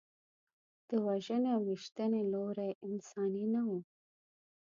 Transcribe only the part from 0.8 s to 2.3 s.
د وژنې او ویشتنې